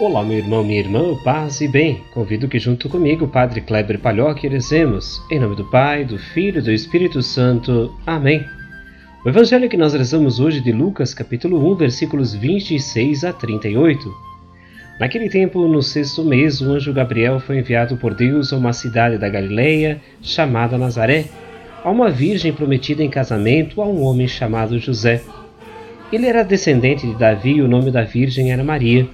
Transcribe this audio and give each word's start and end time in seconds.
Olá, 0.00 0.24
meu 0.24 0.38
irmão, 0.38 0.64
minha 0.64 0.80
irmã, 0.80 1.14
paz 1.22 1.60
e 1.60 1.68
bem. 1.68 2.00
Convido 2.14 2.48
que 2.48 2.58
junto 2.58 2.88
comigo, 2.88 3.28
Padre 3.28 3.60
Kleber 3.60 3.98
Palhoque, 3.98 4.48
rezemos. 4.48 5.20
Em 5.30 5.38
nome 5.38 5.54
do 5.54 5.66
Pai, 5.66 6.06
do 6.06 6.16
Filho 6.16 6.58
e 6.58 6.62
do 6.62 6.72
Espírito 6.72 7.20
Santo. 7.20 7.94
Amém. 8.06 8.42
O 9.22 9.28
evangelho 9.28 9.68
que 9.68 9.76
nós 9.76 9.92
rezamos 9.92 10.40
hoje 10.40 10.62
de 10.62 10.72
Lucas, 10.72 11.12
capítulo 11.12 11.70
1, 11.70 11.74
versículos 11.74 12.32
26 12.32 13.24
a 13.24 13.32
38. 13.34 14.10
Naquele 14.98 15.28
tempo, 15.28 15.68
no 15.68 15.82
sexto 15.82 16.24
mês, 16.24 16.62
o 16.62 16.72
anjo 16.72 16.94
Gabriel 16.94 17.38
foi 17.38 17.58
enviado 17.58 17.98
por 17.98 18.14
Deus 18.14 18.54
a 18.54 18.56
uma 18.56 18.72
cidade 18.72 19.18
da 19.18 19.28
Galileia 19.28 20.00
chamada 20.22 20.78
Nazaré, 20.78 21.26
a 21.84 21.90
uma 21.90 22.08
virgem 22.10 22.54
prometida 22.54 23.04
em 23.04 23.10
casamento 23.10 23.82
a 23.82 23.86
um 23.86 24.02
homem 24.02 24.26
chamado 24.26 24.78
José. 24.78 25.20
Ele 26.10 26.26
era 26.26 26.42
descendente 26.42 27.06
de 27.06 27.14
Davi 27.14 27.56
e 27.56 27.62
o 27.62 27.68
nome 27.68 27.90
da 27.90 28.02
virgem 28.02 28.50
era 28.50 28.64
Maria. 28.64 29.06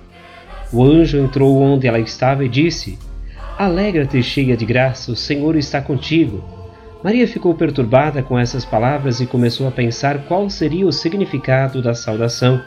O 0.73 0.83
anjo 0.83 1.19
entrou 1.19 1.61
onde 1.61 1.87
ela 1.87 2.01
estava 2.01 2.45
e 2.45 2.49
disse: 2.49 2.99
Alegra-te, 3.57 4.21
cheia 4.23 4.57
de 4.57 4.67
graça, 4.67 5.13
o 5.13 5.17
Senhor 5.17 5.57
está 5.57 5.81
contigo. 5.81 6.43
Maria 7.05 7.29
ficou 7.29 7.55
perturbada 7.55 8.21
com 8.21 8.37
essas 8.37 8.65
palavras 8.65 9.21
e 9.21 9.27
começou 9.27 9.69
a 9.69 9.71
pensar 9.71 10.25
qual 10.27 10.51
seria 10.51 10.87
o 10.87 10.93
significado 10.93 11.81
da 11.81 11.95
saudação. 11.95 12.61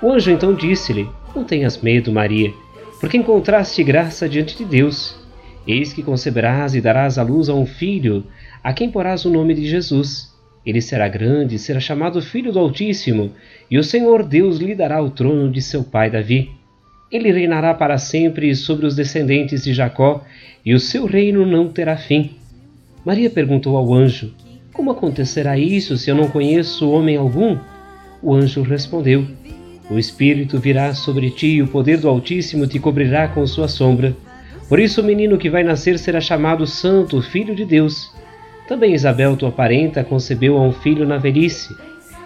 O 0.00 0.12
anjo 0.12 0.30
então 0.30 0.54
disse-lhe: 0.54 1.08
Não 1.34 1.42
tenhas 1.42 1.76
medo, 1.76 2.12
Maria, 2.12 2.52
porque 3.00 3.16
encontraste 3.16 3.82
graça 3.82 4.28
diante 4.28 4.56
de 4.56 4.64
Deus. 4.64 5.20
Eis 5.66 5.92
que 5.92 6.04
conceberás 6.04 6.74
e 6.74 6.80
darás 6.80 7.18
à 7.18 7.22
luz 7.22 7.48
a 7.48 7.54
um 7.54 7.66
filho, 7.66 8.24
a 8.62 8.72
quem 8.72 8.90
porás 8.90 9.24
o 9.24 9.30
nome 9.30 9.54
de 9.54 9.66
Jesus. 9.68 10.32
Ele 10.64 10.80
será 10.80 11.08
grande, 11.08 11.58
será 11.58 11.80
chamado 11.80 12.22
Filho 12.22 12.52
do 12.52 12.60
Altíssimo, 12.60 13.32
e 13.68 13.76
o 13.76 13.82
Senhor 13.82 14.22
Deus 14.22 14.58
lhe 14.58 14.74
dará 14.74 15.02
o 15.02 15.10
trono 15.10 15.50
de 15.50 15.60
seu 15.60 15.82
pai 15.82 16.08
Davi 16.08 16.61
ele 17.12 17.30
reinará 17.30 17.74
para 17.74 17.98
sempre 17.98 18.54
sobre 18.56 18.86
os 18.86 18.96
descendentes 18.96 19.62
de 19.62 19.74
Jacó, 19.74 20.24
e 20.64 20.72
o 20.74 20.80
seu 20.80 21.04
reino 21.04 21.44
não 21.44 21.68
terá 21.68 21.96
fim. 21.96 22.30
Maria 23.04 23.28
perguntou 23.28 23.76
ao 23.76 23.92
anjo: 23.92 24.32
Como 24.72 24.90
acontecerá 24.90 25.58
isso 25.58 25.98
se 25.98 26.10
eu 26.10 26.14
não 26.14 26.28
conheço 26.28 26.90
homem 26.90 27.16
algum? 27.16 27.58
O 28.22 28.34
anjo 28.34 28.62
respondeu: 28.62 29.26
O 29.90 29.98
Espírito 29.98 30.58
virá 30.58 30.94
sobre 30.94 31.30
ti 31.30 31.48
e 31.48 31.62
o 31.62 31.68
poder 31.68 31.98
do 31.98 32.08
Altíssimo 32.08 32.66
te 32.66 32.78
cobrirá 32.78 33.28
com 33.28 33.46
sua 33.46 33.68
sombra. 33.68 34.16
Por 34.68 34.80
isso 34.80 35.02
o 35.02 35.04
menino 35.04 35.36
que 35.36 35.50
vai 35.50 35.62
nascer 35.62 35.98
será 35.98 36.20
chamado 36.20 36.66
Santo, 36.66 37.20
Filho 37.20 37.54
de 37.54 37.66
Deus. 37.66 38.10
Também 38.66 38.94
Isabel, 38.94 39.36
tua 39.36 39.52
parenta, 39.52 40.02
concebeu 40.02 40.56
a 40.56 40.62
um 40.62 40.72
filho 40.72 41.06
na 41.06 41.18
velhice. 41.18 41.76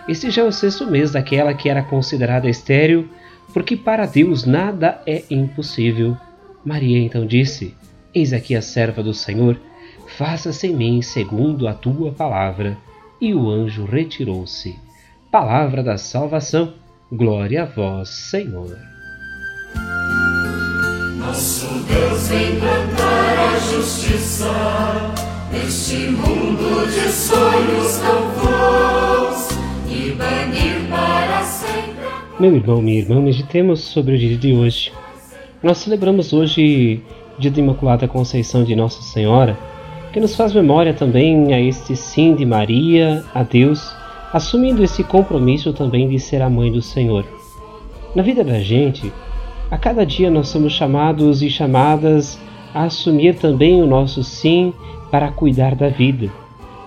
Este 0.09 0.31
já 0.31 0.42
é 0.42 0.45
o 0.45 0.53
sexto 0.53 0.89
mês 0.89 1.11
daquela 1.11 1.53
que 1.55 1.69
era 1.69 1.83
considerada 1.83 2.48
estéril 2.48 3.09
porque 3.56 3.74
para 3.74 4.04
Deus 4.04 4.44
nada 4.44 5.00
é 5.06 5.24
impossível. 5.30 6.14
Maria 6.62 6.98
então 6.98 7.24
disse: 7.24 7.74
Eis 8.14 8.34
aqui 8.34 8.54
a 8.54 8.60
serva 8.60 9.02
do 9.02 9.14
Senhor, 9.14 9.58
faça-se 10.18 10.66
em 10.66 10.76
mim 10.76 11.00
segundo 11.00 11.66
a 11.66 11.72
tua 11.72 12.12
palavra. 12.12 12.77
E 13.18 13.32
o 13.32 13.48
anjo 13.48 13.86
retirou-se. 13.86 14.78
Palavra 15.32 15.82
da 15.82 15.96
salvação. 15.96 16.74
Glória 17.10 17.62
a 17.62 17.64
vós, 17.64 18.10
Senhor. 18.10 18.77
Nosso 21.16 21.66
Deus 21.88 22.28
vem 22.28 22.60
plantar 22.60 23.54
a 23.54 23.58
justiça 23.58 24.52
neste 25.50 26.10
mundo 26.10 26.86
de 26.92 27.11
sonhos 27.11 27.96
tão 28.00 28.28
vãos 28.33 29.48
e 29.89 30.12
banir. 30.12 30.86
Meu 32.39 32.55
irmão, 32.55 32.83
minha 32.83 32.98
irmã, 32.98 33.19
meditemos 33.19 33.80
sobre 33.80 34.14
o 34.14 34.19
dia 34.19 34.36
de 34.36 34.52
hoje. 34.52 34.92
Nós 35.63 35.79
celebramos 35.79 36.35
hoje 36.35 37.01
o 37.35 37.41
dia 37.41 37.51
da 37.51 37.61
Imaculada 37.61 38.07
Conceição 38.07 38.63
de 38.63 38.77
Nossa 38.77 39.01
Senhora, 39.01 39.57
que 40.13 40.20
nos 40.20 40.36
faz 40.36 40.52
memória 40.52 40.92
também 40.92 41.55
a 41.55 41.58
este 41.58 41.96
sim 41.96 42.35
de 42.35 42.45
Maria, 42.45 43.25
a 43.35 43.42
Deus, 43.42 43.91
assumindo 44.35 44.85
esse 44.85 45.02
compromisso 45.02 45.73
também 45.73 46.11
de 46.11 46.20
ser 46.20 46.42
a 46.42 46.51
mãe 46.51 46.70
do 46.70 46.83
Senhor. 46.83 47.25
Na 48.14 48.23
vida 48.23 48.45
da 48.45 48.61
gente, 48.61 49.11
a 49.70 49.79
cada 49.79 50.05
dia 50.05 50.30
nós 50.30 50.48
somos 50.48 50.75
chamados 50.75 51.41
e 51.41 51.48
chamadas 51.48 52.39
a 52.75 52.85
assumir 52.85 53.36
também 53.36 53.83
o 53.83 53.86
nosso 53.86 54.23
sim 54.23 54.75
para 55.11 55.33
cuidar 55.33 55.75
da 55.75 55.89
vida, 55.89 56.30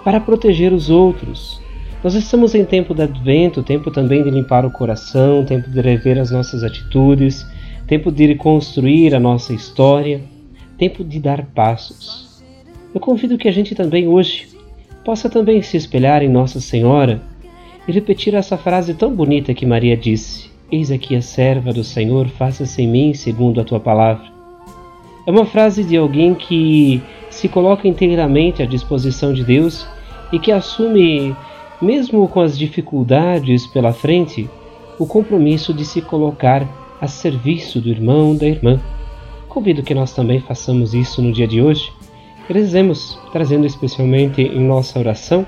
para 0.04 0.20
proteger 0.20 0.72
os 0.72 0.92
outros, 0.92 1.60
nós 2.04 2.16
estamos 2.16 2.56
em 2.56 2.64
tempo 2.64 2.94
de 2.94 3.02
advento, 3.02 3.62
tempo 3.62 3.92
também 3.92 4.24
de 4.24 4.30
limpar 4.30 4.66
o 4.66 4.72
coração, 4.72 5.44
tempo 5.44 5.70
de 5.70 5.82
rever 5.82 6.18
as 6.18 6.32
nossas 6.32 6.64
atitudes, 6.64 7.46
tempo 7.86 8.10
de 8.12 8.26
reconstruir 8.28 9.14
a 9.14 9.20
nossa 9.20 9.54
história, 9.54 10.22
tempo 10.78 11.04
de 11.04 11.20
dar 11.20 11.46
passos. 11.48 12.42
Eu 12.94 13.02
convido 13.02 13.38
que 13.38 13.50
a 13.50 13.52
gente 13.52 13.76
também 13.76 14.08
hoje 14.08 14.48
possa 15.04 15.30
também 15.30 15.62
se 15.62 15.76
espelhar 15.76 16.24
em 16.24 16.30
Nossa 16.30 16.62
Senhora 16.62 17.22
e 17.88 17.92
repetir 17.92 18.34
essa 18.34 18.58
frase 18.58 18.94
tão 18.94 19.14
bonita 19.14 19.54
que 19.54 19.66
Maria 19.66 19.98
disse: 19.98 20.50
Eis 20.72 20.92
aqui 20.92 21.16
a 21.16 21.22
serva 21.22 21.74
do 21.74 21.84
Senhor, 21.84 22.28
faça-se 22.30 22.82
em 22.82 22.88
mim 22.88 23.14
segundo 23.14 23.60
a 23.60 23.66
tua 23.66 23.80
palavra. 23.80 24.26
É 25.28 25.32
uma 25.32 25.46
frase 25.46 25.84
de 25.84 25.98
alguém 25.98 26.34
que 26.34 27.02
se 27.30 27.50
coloca 27.50 27.88
inteiramente 27.88 28.64
à 28.64 28.66
disposição 28.66 29.34
de 29.34 29.44
Deus 29.44 29.86
e 30.32 30.40
que 30.40 30.52
assume 30.52 31.36
mesmo 31.82 32.28
com 32.28 32.42
as 32.42 32.58
dificuldades 32.58 33.66
pela 33.66 33.94
frente, 33.94 34.50
o 34.98 35.06
compromisso 35.06 35.74
de 35.74 35.86
se 35.86 36.02
colocar 36.02 36.68
a 37.00 37.08
serviço 37.08 37.80
do 37.80 37.90
irmão, 37.90 38.36
da 38.36 38.46
irmã. 38.46 38.80
Convido 39.48 39.82
que 39.82 39.96
nós 39.96 40.14
também 40.14 40.42
façamos 40.42 40.94
isso 40.94 41.22
no 41.22 41.32
dia 41.32 41.48
de 41.48 41.62
hoje. 41.62 41.92
Rezemos, 42.50 43.18
trazendo 43.32 43.66
especialmente 43.66 44.42
em 44.42 44.60
nossa 44.60 45.00
oração 45.00 45.46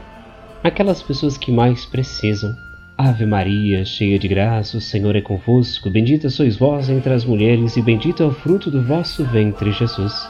aquelas 0.63 1.03
pessoas 1.03 1.37
que 1.37 1.51
mais 1.51 1.85
precisam. 1.85 2.55
Ave 2.97 3.25
Maria, 3.25 3.83
cheia 3.83 4.19
de 4.19 4.27
graça, 4.27 4.77
o 4.77 4.81
Senhor 4.81 5.15
é 5.15 5.21
convosco. 5.21 5.89
Bendita 5.89 6.29
sois 6.29 6.55
vós 6.55 6.89
entre 6.89 7.11
as 7.11 7.25
mulheres, 7.25 7.75
e 7.75 7.81
bendito 7.81 8.21
é 8.21 8.25
o 8.25 8.31
fruto 8.31 8.69
do 8.69 8.83
vosso 8.83 9.25
ventre, 9.25 9.71
Jesus. 9.71 10.29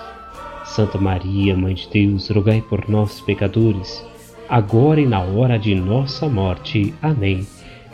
Santa 0.64 0.98
Maria, 0.98 1.56
Mãe 1.56 1.76
de 1.76 1.90
Deus, 1.92 2.30
rogai 2.30 2.62
por 2.62 2.88
nós, 2.90 3.20
pecadores 3.20 4.04
agora 4.52 5.00
e 5.00 5.06
na 5.06 5.22
hora 5.22 5.58
de 5.58 5.74
nossa 5.74 6.28
morte. 6.28 6.94
Amém. 7.02 7.48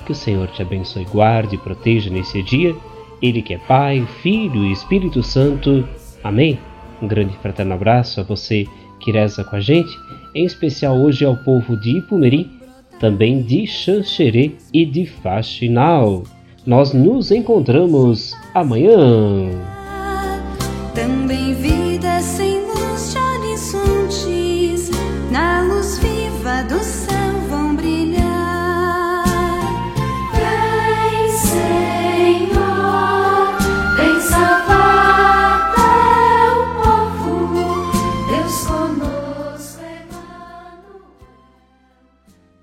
Que 0.03 0.11
o 0.11 0.15
Senhor 0.15 0.47
te 0.47 0.63
abençoe, 0.63 1.05
guarde 1.05 1.53
e 1.53 1.59
proteja 1.59 2.09
nesse 2.09 2.41
dia, 2.41 2.75
Ele 3.21 3.43
que 3.43 3.53
é 3.53 3.59
Pai, 3.59 4.07
Filho 4.23 4.65
e 4.65 4.71
Espírito 4.71 5.21
Santo. 5.21 5.87
Amém. 6.23 6.57
Um 6.99 7.07
grande 7.07 7.37
fraterno 7.37 7.75
abraço 7.75 8.19
a 8.19 8.23
você 8.23 8.65
que 8.99 9.11
reza 9.11 9.43
com 9.43 9.55
a 9.55 9.59
gente, 9.59 9.95
em 10.33 10.45
especial 10.45 10.97
hoje 10.97 11.23
ao 11.23 11.37
povo 11.37 11.77
de 11.77 11.99
Ipumeri, 11.99 12.49
também 12.99 13.43
de 13.43 13.67
Xanxerê 13.67 14.55
e 14.73 14.83
de 14.83 15.05
Faxinal. 15.05 16.23
Nós 16.65 16.91
nos 16.91 17.29
encontramos 17.29 18.33
amanhã. 18.55 19.76